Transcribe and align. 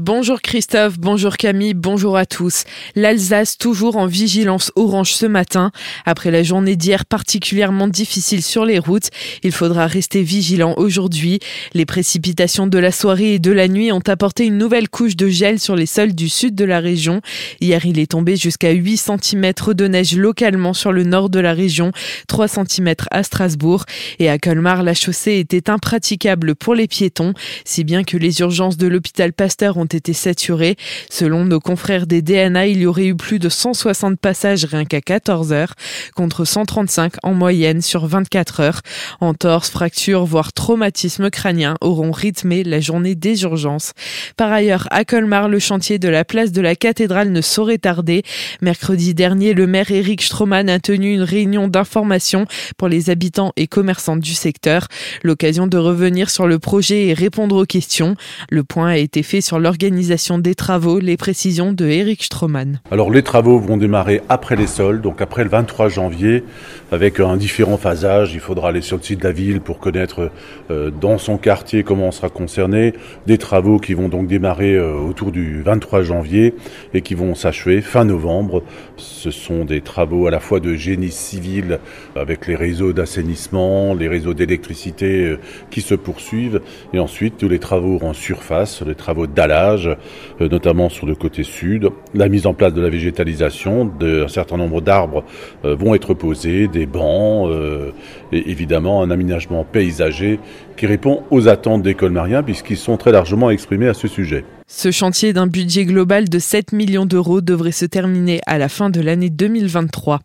Bonjour 0.00 0.40
Christophe, 0.40 0.96
bonjour 0.96 1.36
Camille, 1.36 1.74
bonjour 1.74 2.16
à 2.16 2.24
tous. 2.24 2.62
L'Alsace 2.94 3.58
toujours 3.58 3.96
en 3.96 4.06
vigilance 4.06 4.70
orange 4.76 5.12
ce 5.12 5.26
matin. 5.26 5.72
Après 6.06 6.30
la 6.30 6.44
journée 6.44 6.76
d'hier 6.76 7.04
particulièrement 7.04 7.88
difficile 7.88 8.44
sur 8.44 8.64
les 8.64 8.78
routes, 8.78 9.08
il 9.42 9.50
faudra 9.50 9.88
rester 9.88 10.22
vigilant 10.22 10.74
aujourd'hui. 10.76 11.40
Les 11.74 11.84
précipitations 11.84 12.68
de 12.68 12.78
la 12.78 12.92
soirée 12.92 13.34
et 13.34 13.38
de 13.40 13.50
la 13.50 13.66
nuit 13.66 13.90
ont 13.90 14.02
apporté 14.06 14.46
une 14.46 14.56
nouvelle 14.56 14.88
couche 14.88 15.16
de 15.16 15.28
gel 15.28 15.58
sur 15.58 15.74
les 15.74 15.86
sols 15.86 16.14
du 16.14 16.28
sud 16.28 16.54
de 16.54 16.64
la 16.64 16.78
région. 16.78 17.20
Hier, 17.60 17.84
il 17.84 17.98
est 17.98 18.12
tombé 18.12 18.36
jusqu'à 18.36 18.70
8 18.70 18.98
cm 18.98 19.52
de 19.74 19.88
neige 19.88 20.16
localement 20.16 20.74
sur 20.74 20.92
le 20.92 21.02
nord 21.02 21.28
de 21.28 21.40
la 21.40 21.54
région, 21.54 21.90
3 22.28 22.46
cm 22.46 22.94
à 23.10 23.24
Strasbourg. 23.24 23.84
Et 24.20 24.30
à 24.30 24.38
Colmar, 24.38 24.84
la 24.84 24.94
chaussée 24.94 25.40
était 25.40 25.68
impraticable 25.68 26.54
pour 26.54 26.76
les 26.76 26.86
piétons, 26.86 27.34
si 27.64 27.82
bien 27.82 28.04
que 28.04 28.16
les 28.16 28.38
urgences 28.38 28.76
de 28.76 28.86
l'hôpital 28.86 29.32
Pasteur 29.32 29.76
ont 29.76 29.87
été 29.94 30.12
saturés. 30.12 30.76
Selon 31.10 31.44
nos 31.44 31.60
confrères 31.60 32.06
des 32.06 32.22
DNA, 32.22 32.66
il 32.66 32.78
y 32.78 32.86
aurait 32.86 33.06
eu 33.06 33.16
plus 33.16 33.38
de 33.38 33.48
160 33.48 34.18
passages 34.18 34.64
rien 34.64 34.84
qu'à 34.84 35.00
14 35.00 35.52
heures, 35.52 35.74
contre 36.14 36.44
135 36.44 37.14
en 37.22 37.34
moyenne 37.34 37.82
sur 37.82 38.06
24 38.06 38.60
heures. 38.60 38.80
Entorses, 39.20 39.70
fractures, 39.70 40.24
voire 40.24 40.52
traumatismes 40.52 41.30
crâniens 41.30 41.76
auront 41.80 42.12
rythmé 42.12 42.64
la 42.64 42.80
journée 42.80 43.14
des 43.14 43.42
urgences. 43.42 43.92
Par 44.36 44.52
ailleurs, 44.52 44.86
à 44.90 45.04
Colmar, 45.04 45.48
le 45.48 45.58
chantier 45.58 45.98
de 45.98 46.08
la 46.08 46.24
place 46.24 46.52
de 46.52 46.60
la 46.60 46.76
cathédrale 46.76 47.30
ne 47.30 47.40
saurait 47.40 47.78
tarder. 47.78 48.22
Mercredi 48.60 49.14
dernier, 49.14 49.54
le 49.54 49.66
maire 49.66 49.90
Eric 49.90 50.22
Stroman 50.22 50.68
a 50.68 50.78
tenu 50.78 51.14
une 51.14 51.22
réunion 51.22 51.68
d'information 51.68 52.46
pour 52.76 52.88
les 52.88 53.10
habitants 53.10 53.52
et 53.56 53.66
commerçants 53.66 54.16
du 54.16 54.34
secteur. 54.34 54.88
L'occasion 55.22 55.66
de 55.66 55.78
revenir 55.78 56.30
sur 56.30 56.46
le 56.46 56.58
projet 56.58 57.06
et 57.06 57.14
répondre 57.14 57.56
aux 57.56 57.66
questions. 57.66 58.16
Le 58.50 58.64
point 58.64 58.88
a 58.88 58.96
été 58.96 59.22
fait 59.22 59.40
sur 59.40 59.58
leur 59.58 59.77
l'organisation 59.80 60.38
des 60.38 60.56
travaux, 60.56 60.98
les 60.98 61.16
précisions 61.16 61.72
de 61.72 61.86
Eric 61.86 62.24
Stroman. 62.24 62.80
Alors 62.90 63.12
les 63.12 63.22
travaux 63.22 63.60
vont 63.60 63.76
démarrer 63.76 64.22
après 64.28 64.56
les 64.56 64.66
sols, 64.66 65.00
donc 65.00 65.20
après 65.20 65.44
le 65.44 65.50
23 65.50 65.88
janvier, 65.88 66.42
avec 66.90 67.20
un 67.20 67.36
différent 67.36 67.76
phasage. 67.76 68.34
Il 68.34 68.40
faudra 68.40 68.70
aller 68.70 68.80
sur 68.80 68.96
le 68.96 69.04
site 69.04 69.20
de 69.20 69.24
la 69.24 69.30
ville 69.30 69.60
pour 69.60 69.78
connaître 69.78 70.32
euh, 70.72 70.90
dans 70.90 71.16
son 71.16 71.38
quartier 71.38 71.84
comment 71.84 72.08
on 72.08 72.10
sera 72.10 72.28
concerné. 72.28 72.94
Des 73.28 73.38
travaux 73.38 73.78
qui 73.78 73.94
vont 73.94 74.08
donc 74.08 74.26
démarrer 74.26 74.74
euh, 74.74 74.94
autour 74.94 75.30
du 75.30 75.62
23 75.62 76.02
janvier 76.02 76.54
et 76.92 77.00
qui 77.00 77.14
vont 77.14 77.36
s'achever 77.36 77.80
fin 77.80 78.04
novembre. 78.04 78.64
Ce 78.96 79.30
sont 79.30 79.64
des 79.64 79.80
travaux 79.80 80.26
à 80.26 80.32
la 80.32 80.40
fois 80.40 80.58
de 80.58 80.74
génie 80.74 81.12
civil 81.12 81.78
avec 82.16 82.48
les 82.48 82.56
réseaux 82.56 82.92
d'assainissement, 82.92 83.94
les 83.94 84.08
réseaux 84.08 84.34
d'électricité 84.34 85.24
euh, 85.24 85.38
qui 85.70 85.82
se 85.82 85.94
poursuivent 85.94 86.62
et 86.92 86.98
ensuite 86.98 87.36
tous 87.38 87.48
les 87.48 87.60
travaux 87.60 88.00
en 88.02 88.12
surface, 88.12 88.82
les 88.82 88.96
travaux 88.96 89.28
d'allage 89.28 89.57
euh, 89.58 89.94
notamment 90.40 90.88
sur 90.88 91.06
le 91.06 91.14
côté 91.14 91.42
sud. 91.42 91.88
La 92.14 92.28
mise 92.28 92.46
en 92.46 92.54
place 92.54 92.74
de 92.74 92.80
la 92.80 92.88
végétalisation, 92.88 93.84
d'un 93.84 94.28
certain 94.28 94.56
nombre 94.56 94.80
d'arbres 94.80 95.24
euh, 95.64 95.74
vont 95.74 95.94
être 95.94 96.14
posés, 96.14 96.68
des 96.68 96.86
bancs, 96.86 97.50
euh, 97.50 97.90
et 98.32 98.50
évidemment 98.50 99.02
un 99.02 99.10
aménagement 99.10 99.64
paysager 99.64 100.38
qui 100.76 100.86
répond 100.86 101.22
aux 101.30 101.48
attentes 101.48 101.82
des 101.82 101.94
colmariens 101.94 102.42
puisqu'ils 102.42 102.76
sont 102.76 102.96
très 102.96 103.12
largement 103.12 103.50
exprimés 103.50 103.88
à 103.88 103.94
ce 103.94 104.08
sujet. 104.08 104.44
Ce 104.70 104.90
chantier 104.90 105.32
d'un 105.32 105.46
budget 105.46 105.86
global 105.86 106.28
de 106.28 106.38
7 106.38 106.72
millions 106.72 107.06
d'euros 107.06 107.40
devrait 107.40 107.72
se 107.72 107.86
terminer 107.86 108.42
à 108.44 108.58
la 108.58 108.68
fin 108.68 108.90
de 108.90 109.00
l'année 109.00 109.30
2023. 109.30 110.20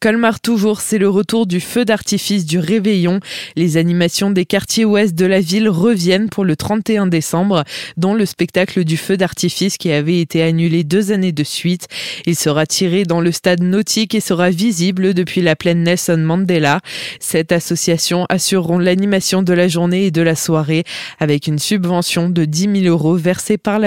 Colmar 0.00 0.38
toujours, 0.40 0.82
c'est 0.82 0.98
le 0.98 1.08
retour 1.08 1.46
du 1.46 1.60
feu 1.60 1.86
d'artifice 1.86 2.44
du 2.44 2.58
réveillon. 2.58 3.20
Les 3.56 3.78
animations 3.78 4.30
des 4.30 4.44
quartiers 4.44 4.84
ouest 4.84 5.14
de 5.14 5.24
la 5.24 5.40
ville 5.40 5.70
reviennent 5.70 6.28
pour 6.28 6.44
le 6.44 6.56
31 6.56 7.06
décembre, 7.06 7.64
dont 7.96 8.12
le 8.12 8.26
spectacle 8.26 8.84
du 8.84 8.98
feu 8.98 9.16
d'artifice 9.16 9.78
qui 9.78 9.90
avait 9.90 10.20
été 10.20 10.42
annulé 10.42 10.84
deux 10.84 11.10
années 11.10 11.32
de 11.32 11.42
suite. 11.42 11.88
Il 12.26 12.36
sera 12.36 12.66
tiré 12.66 13.04
dans 13.04 13.22
le 13.22 13.32
stade 13.32 13.62
nautique 13.62 14.14
et 14.14 14.20
sera 14.20 14.50
visible 14.50 15.14
depuis 15.14 15.40
la 15.40 15.56
plaine 15.56 15.82
Nelson 15.84 16.18
Mandela. 16.18 16.80
Cette 17.18 17.50
association 17.50 18.26
assureront 18.28 18.78
l'animation 18.78 19.42
de 19.42 19.54
la 19.54 19.68
journée 19.68 20.04
et 20.04 20.10
de 20.10 20.20
la 20.20 20.36
soirée 20.36 20.84
avec 21.18 21.46
une 21.46 21.58
subvention 21.58 22.28
de 22.28 22.44
10 22.44 22.82
000 22.82 22.94
euros 22.94 23.16
versée 23.16 23.56
par 23.56 23.78
la 23.78 23.85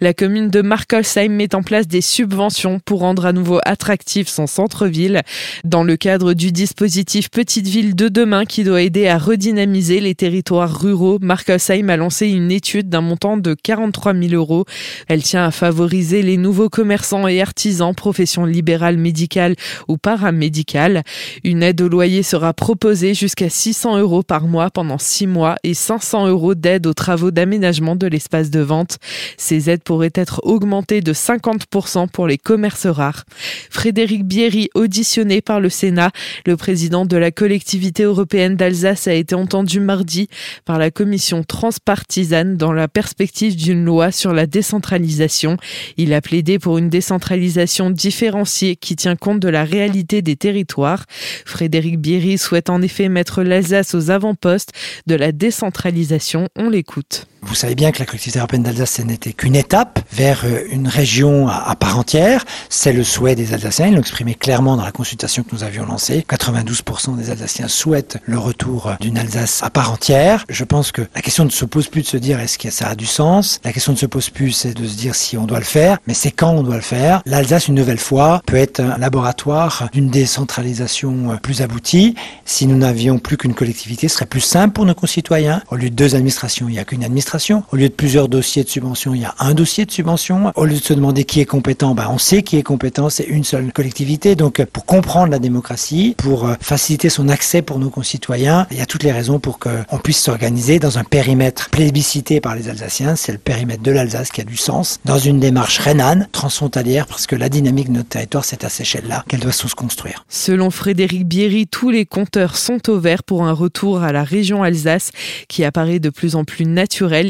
la 0.00 0.14
commune 0.14 0.50
de 0.50 0.60
Markolsheim 0.60 1.32
met 1.32 1.54
en 1.54 1.62
place 1.62 1.86
des 1.88 2.00
subventions 2.00 2.80
pour 2.84 3.00
rendre 3.00 3.24
à 3.24 3.32
nouveau 3.32 3.60
attractif 3.64 4.28
son 4.28 4.46
centre-ville. 4.46 5.22
Dans 5.64 5.82
le 5.84 5.96
cadre 5.96 6.34
du 6.34 6.52
dispositif 6.52 7.30
Petite 7.30 7.66
Ville 7.66 7.94
de 7.94 8.08
demain 8.08 8.44
qui 8.44 8.64
doit 8.64 8.82
aider 8.82 9.06
à 9.06 9.18
redynamiser 9.18 10.00
les 10.00 10.14
territoires 10.14 10.80
ruraux, 10.80 11.18
Markolsheim 11.20 11.88
a 11.88 11.96
lancé 11.96 12.28
une 12.28 12.50
étude 12.50 12.88
d'un 12.88 13.00
montant 13.00 13.36
de 13.36 13.54
43 13.54 14.14
000 14.14 14.34
euros. 14.34 14.64
Elle 15.08 15.22
tient 15.22 15.44
à 15.44 15.50
favoriser 15.50 16.22
les 16.22 16.36
nouveaux 16.36 16.68
commerçants 16.68 17.26
et 17.26 17.40
artisans, 17.40 17.94
professions 17.94 18.44
libérales, 18.44 18.98
médicales 18.98 19.54
ou 19.88 19.96
paramédicales. 19.96 21.02
Une 21.44 21.62
aide 21.62 21.80
au 21.80 21.88
loyer 21.88 22.22
sera 22.22 22.52
proposée 22.52 23.14
jusqu'à 23.14 23.48
600 23.48 23.98
euros 23.98 24.22
par 24.22 24.46
mois 24.46 24.70
pendant 24.70 24.98
6 24.98 25.26
mois 25.26 25.56
et 25.62 25.74
500 25.74 26.28
euros 26.28 26.54
d'aide 26.54 26.86
aux 26.86 26.94
travaux 26.94 27.30
d'aménagement 27.30 27.96
de 27.96 28.06
l'espace 28.06 28.50
de 28.50 28.60
vente. 28.60 28.98
Ces 29.36 29.70
aides 29.70 29.82
pourraient 29.82 30.10
être 30.14 30.40
augmentées 30.44 31.00
de 31.00 31.12
50% 31.12 32.08
pour 32.08 32.26
les 32.26 32.38
commerces 32.38 32.86
rares. 32.86 33.24
Frédéric 33.70 34.24
Bierry, 34.24 34.68
auditionné 34.74 35.40
par 35.40 35.60
le 35.60 35.68
Sénat, 35.68 36.10
le 36.46 36.56
président 36.56 37.06
de 37.06 37.16
la 37.16 37.30
collectivité 37.30 38.04
européenne 38.04 38.56
d'Alsace 38.56 39.08
a 39.08 39.14
été 39.14 39.34
entendu 39.34 39.80
mardi 39.80 40.28
par 40.64 40.78
la 40.78 40.90
commission 40.90 41.42
transpartisane 41.44 42.56
dans 42.56 42.72
la 42.72 42.88
perspective 42.88 43.56
d'une 43.56 43.84
loi 43.84 44.12
sur 44.12 44.32
la 44.32 44.46
décentralisation. 44.46 45.56
Il 45.96 46.12
a 46.12 46.20
plaidé 46.20 46.58
pour 46.58 46.78
une 46.78 46.88
décentralisation 46.88 47.90
différenciée 47.90 48.76
qui 48.76 48.96
tient 48.96 49.16
compte 49.16 49.40
de 49.40 49.48
la 49.48 49.64
réalité 49.64 50.22
des 50.22 50.36
territoires. 50.36 51.04
Frédéric 51.44 51.98
Bierry 52.00 52.38
souhaite 52.38 52.70
en 52.70 52.82
effet 52.82 53.08
mettre 53.08 53.42
l'Alsace 53.42 53.94
aux 53.94 54.10
avant-postes 54.10 54.72
de 55.06 55.14
la 55.14 55.32
décentralisation. 55.32 56.48
On 56.56 56.68
l'écoute. 56.68 57.26
Vous 57.46 57.54
savez 57.54 57.76
bien 57.76 57.92
que 57.92 58.00
la 58.00 58.06
collectivité 58.06 58.40
européenne 58.40 58.64
d'Alsace, 58.64 58.90
ce 58.96 59.02
n'était 59.02 59.32
qu'une 59.32 59.54
étape 59.54 60.00
vers 60.12 60.42
euh, 60.44 60.64
une 60.70 60.88
région 60.88 61.48
à, 61.48 61.76
part 61.76 61.96
entière. 61.98 62.44
C'est 62.68 62.92
le 62.92 63.04
souhait 63.04 63.36
des 63.36 63.54
Alsaciens. 63.54 63.86
Ils 63.86 63.94
l'ont 63.94 64.00
exprimé 64.00 64.34
clairement 64.34 64.76
dans 64.76 64.84
la 64.84 64.90
consultation 64.90 65.44
que 65.44 65.54
nous 65.54 65.62
avions 65.62 65.86
lancée. 65.86 66.24
92% 66.28 67.16
des 67.16 67.30
Alsaciens 67.30 67.68
souhaitent 67.68 68.18
le 68.24 68.38
retour 68.38 68.92
d'une 69.00 69.16
Alsace 69.16 69.62
à 69.62 69.70
part 69.70 69.92
entière. 69.92 70.44
Je 70.48 70.64
pense 70.64 70.90
que 70.90 71.02
la 71.14 71.22
question 71.22 71.44
ne 71.44 71.50
se 71.50 71.64
pose 71.64 71.86
plus 71.86 72.02
de 72.02 72.08
se 72.08 72.16
dire 72.16 72.40
est-ce 72.40 72.58
que 72.58 72.70
ça 72.70 72.88
a 72.88 72.94
du 72.96 73.06
sens? 73.06 73.60
La 73.64 73.72
question 73.72 73.92
ne 73.92 73.98
se 73.98 74.06
pose 74.06 74.28
plus, 74.28 74.50
c'est 74.50 74.74
de 74.74 74.86
se 74.86 74.96
dire 74.96 75.14
si 75.14 75.38
on 75.38 75.46
doit 75.46 75.60
le 75.60 75.64
faire, 75.64 75.98
mais 76.08 76.14
c'est 76.14 76.32
quand 76.32 76.50
on 76.50 76.64
doit 76.64 76.76
le 76.76 76.80
faire. 76.80 77.22
L'Alsace, 77.26 77.68
une 77.68 77.76
nouvelle 77.76 77.98
fois, 77.98 78.42
peut 78.46 78.56
être 78.56 78.80
un 78.80 78.98
laboratoire 78.98 79.88
d'une 79.92 80.10
décentralisation 80.10 81.32
euh, 81.32 81.36
plus 81.36 81.62
aboutie. 81.62 82.16
Si 82.44 82.66
nous 82.66 82.76
n'avions 82.76 83.18
plus 83.18 83.36
qu'une 83.36 83.54
collectivité, 83.54 84.08
ce 84.08 84.16
serait 84.16 84.26
plus 84.26 84.40
simple 84.40 84.74
pour 84.74 84.84
nos 84.84 84.94
concitoyens. 84.94 85.62
Au 85.70 85.76
lieu 85.76 85.90
de 85.90 85.94
deux 85.94 86.16
administrations, 86.16 86.68
il 86.68 86.72
n'y 86.72 86.78
a 86.78 86.84
qu'une 86.84 87.04
administration 87.04 87.35
au 87.72 87.76
lieu 87.76 87.88
de 87.88 87.94
plusieurs 87.94 88.28
dossiers 88.28 88.64
de 88.64 88.68
subvention, 88.68 89.14
il 89.14 89.22
y 89.22 89.24
a 89.24 89.34
un 89.38 89.54
dossier 89.54 89.86
de 89.86 89.90
subvention. 89.90 90.52
Au 90.54 90.64
lieu 90.64 90.74
de 90.74 90.82
se 90.82 90.92
demander 90.92 91.24
qui 91.24 91.40
est 91.40 91.46
compétent, 91.46 91.94
ben, 91.94 92.08
on 92.10 92.18
sait 92.18 92.42
qui 92.42 92.56
est 92.56 92.62
compétent, 92.62 93.08
c'est 93.10 93.24
une 93.24 93.44
seule 93.44 93.72
collectivité. 93.72 94.34
Donc, 94.34 94.64
pour 94.64 94.84
comprendre 94.84 95.30
la 95.30 95.38
démocratie, 95.38 96.14
pour 96.18 96.46
euh, 96.46 96.54
faciliter 96.60 97.08
son 97.08 97.28
accès 97.28 97.62
pour 97.62 97.78
nos 97.78 97.90
concitoyens, 97.90 98.66
il 98.70 98.78
y 98.78 98.80
a 98.80 98.86
toutes 98.86 99.02
les 99.02 99.12
raisons 99.12 99.38
pour 99.38 99.58
qu'on 99.58 99.98
puisse 100.02 100.20
s'organiser 100.20 100.78
dans 100.78 100.98
un 100.98 101.04
périmètre 101.04 101.70
plébiscité 101.70 102.40
par 102.40 102.54
les 102.54 102.68
Alsaciens. 102.68 103.16
C'est 103.16 103.32
le 103.32 103.38
périmètre 103.38 103.82
de 103.82 103.90
l'Alsace 103.90 104.30
qui 104.30 104.40
a 104.40 104.44
du 104.44 104.56
sens, 104.56 105.00
dans 105.04 105.18
une 105.18 105.40
démarche 105.40 105.78
rhénane, 105.78 106.28
transfrontalière, 106.32 107.06
parce 107.06 107.26
que 107.26 107.36
la 107.36 107.48
dynamique 107.48 107.88
de 107.88 107.96
notre 107.96 108.08
territoire, 108.08 108.44
c'est 108.44 108.64
à 108.64 108.68
cette 108.68 108.82
échelle-là 108.82 109.24
qu'elle 109.28 109.40
doit 109.40 109.52
se 109.52 109.66
construire. 109.74 110.24
Selon 110.28 110.70
Frédéric 110.70 111.26
Bierry, 111.26 111.66
tous 111.66 111.90
les 111.90 112.06
compteurs 112.06 112.56
sont 112.56 112.90
au 112.90 113.00
pour 113.26 113.44
un 113.44 113.52
retour 113.52 114.02
à 114.02 114.12
la 114.12 114.24
région 114.24 114.62
Alsace 114.62 115.10
qui 115.48 115.64
apparaît 115.64 116.00
de 116.00 116.10
plus 116.10 116.34
en 116.34 116.44
plus 116.44 116.64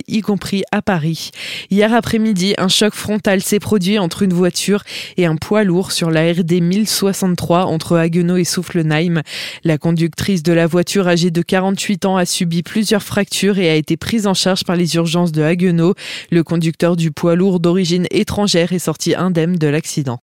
y 0.09 0.21
compris 0.21 0.62
à 0.73 0.83
Paris. 0.83 1.31
Hier 1.71 1.93
après-midi, 1.93 2.55
un 2.59 2.69
choc 2.69 2.95
frontal 2.95 3.43
s'est 3.43 3.59
produit 3.59 3.98
entre 3.98 4.22
une 4.22 4.33
voiture 4.33 4.83
et 5.16 5.27
un 5.27 5.37
poids 5.37 5.65
lourd 5.65 5.93
sur 5.93 6.10
la 6.10 6.33
RD 6.33 6.60
1063 6.60 7.66
entre 7.66 7.97
Haguenau 7.97 8.37
et 8.37 8.45
Soufflenheim. 8.45 9.22
La 9.65 9.78
conductrice 9.78 10.43
de 10.43 10.53
la 10.53 10.66
voiture 10.66 11.09
âgée 11.09 11.31
de 11.31 11.43
48 11.43 12.07
ans 12.07 12.16
a 12.16 12.25
subi 12.25 12.63
plusieurs 12.63 13.03
fractures 13.03 13.59
et 13.59 13.69
a 13.69 13.75
été 13.75 13.97
prise 13.97 14.27
en 14.27 14.34
charge 14.34 14.65
par 14.65 14.77
les 14.77 14.97
urgences 14.97 15.33
de 15.33 15.43
Haguenau. 15.43 15.95
Le 16.31 16.42
conducteur 16.42 16.97
du 16.97 17.10
poids 17.10 17.34
lourd 17.34 17.60
d'origine 17.60 18.07
étrangère 18.10 18.72
est 18.72 18.78
sorti 18.78 19.15
indemne 19.15 19.57
de 19.57 19.66
l'accident. 19.66 20.15